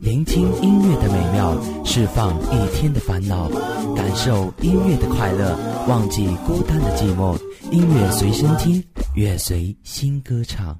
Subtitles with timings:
[0.00, 3.50] 聆听音乐的美妙，释放一天的烦恼，
[3.94, 5.54] 感受音乐的快乐，
[5.88, 7.38] 忘记孤单的寂寞。
[7.70, 8.82] 音乐随身听，
[9.14, 10.74] 乐随心歌唱。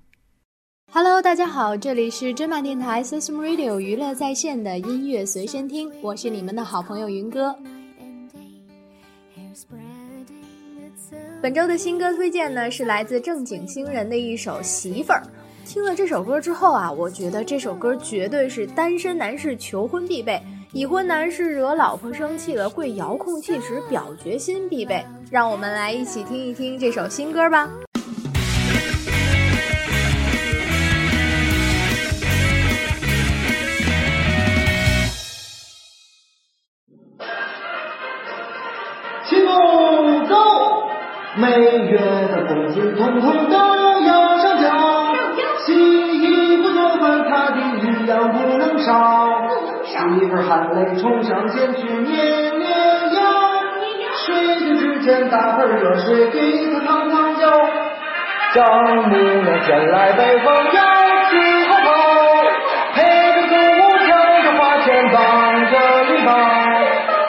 [0.91, 7.55] Hello，大家好，这里是芝麻电台 Sesame Radio 娱乐在线的音乐随身听，我是你们的好朋友云哥。
[11.43, 15.21] 本周的新歌推荐呢，是来自正经新人的一首《媳妇儿》。
[15.73, 20.37] 听了这首歌之后啊，我觉得这首歌绝对是单身男士求婚必备，
[20.73, 25.05] 已婚男士惹老婆生气了跪遥控器时表决心必备。
[25.31, 27.69] 让我们来一起听一听这首新歌吧。
[39.45, 40.35] 不走，
[41.39, 44.30] 每月的工资统统都有。
[48.33, 48.93] 不能少，
[49.85, 49.97] 媳
[50.29, 53.21] 妇含泪冲上前去捏捏腰，
[54.27, 56.41] 水军之间打盆热水给
[56.73, 57.47] 他烫烫脚，
[58.53, 58.67] 丈
[59.09, 60.83] 母娘前来拜访要
[61.31, 61.93] 吃好，
[62.95, 66.65] 陪着走母角着花钱百，着里忙，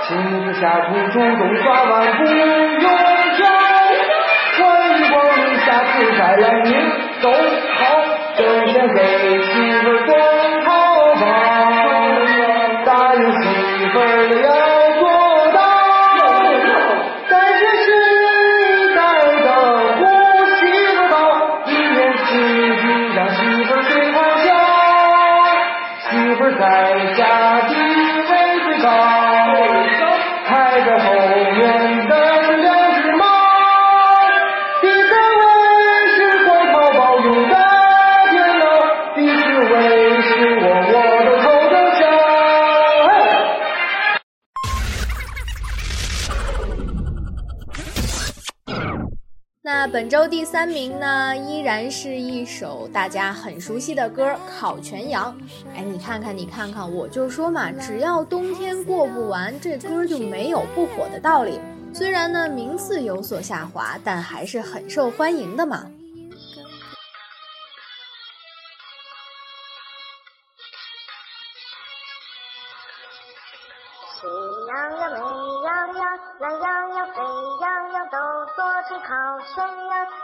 [0.07, 2.79] 亲自下厨主动刷碗不用
[3.37, 3.47] 挑，
[4.65, 6.73] 欢迎光临，下次再来您
[7.21, 9.70] 走好挣钱给妻。
[50.31, 55.35] 第三名呢，依然是一首大家很熟悉的歌《烤全羊》。
[55.77, 61.59] 哎，你看看，你看看，我就说嘛，只要冬天过不完，这歌就没有不火的道理。
[61.93, 65.85] 虽然呢，名次有所下滑，但还是很受欢迎的嘛。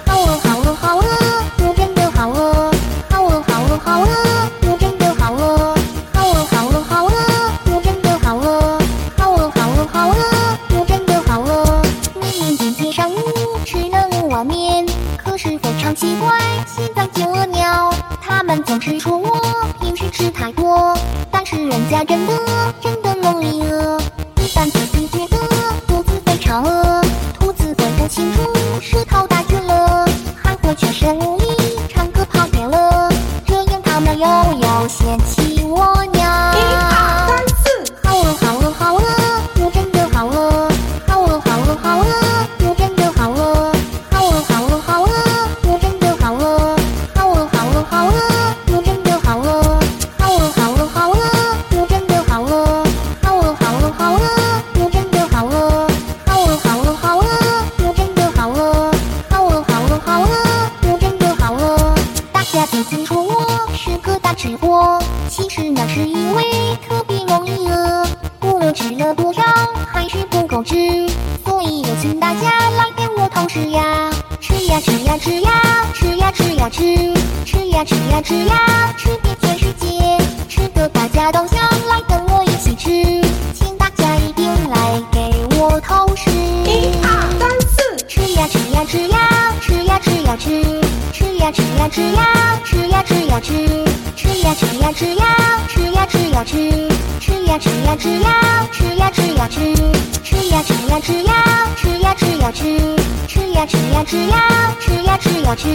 [0.09, 1.27] 好饿好饿好饿，
[1.63, 2.75] 我真的好饿，
[3.09, 4.07] 好饿好饿好饿，
[4.67, 4.99] 我真
[11.07, 11.85] 的好饿。
[12.15, 13.17] 明明今天上午
[13.65, 14.92] 吃了碗面。
[15.37, 16.29] 是非常奇怪。
[16.67, 19.33] 现在饥饿鸟，它们总是说我
[19.81, 20.97] 平时吃太多，
[21.31, 23.99] 但是人家真的真的努力饿。
[24.37, 25.47] 一般兔子觉得
[25.87, 27.03] 肚子非常饿，
[27.41, 28.41] 兔子分不清楚，
[28.81, 30.07] 舌头打卷了，
[30.37, 31.45] 还会全身无力，
[31.89, 33.11] 唱歌跑调了，
[33.47, 35.42] 这样它们又有嫌弃。
[76.83, 77.15] 吃
[77.45, 78.59] 吃呀吃呀吃呀
[78.97, 79.89] 吃遍全世界，
[80.49, 82.91] 吃的大家都想来跟我一起吃，
[83.55, 85.21] 请大家一定来给
[85.61, 86.29] 我投食。
[86.65, 87.09] 一二
[87.39, 89.29] 三四，吃呀吃呀吃呀
[89.61, 90.81] 吃呀吃呀吃，
[91.13, 93.55] 吃呀吃呀吃呀吃呀吃呀吃，
[94.17, 95.37] 吃呀吃呀吃呀
[95.69, 96.89] 吃呀吃呀吃，
[97.21, 99.09] 吃呀吃呀吃呀吃呀
[102.17, 102.51] 吃呀
[102.97, 103.02] 吃。
[103.67, 104.35] 吃呀吃呀
[104.81, 105.69] 吃呀吃呀吃，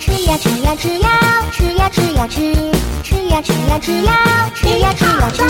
[0.00, 1.08] 吃呀吃呀吃呀
[1.52, 2.52] 吃呀吃呀吃，
[3.04, 5.44] 吃呀吃呀吃呀吃呀吃呀吃，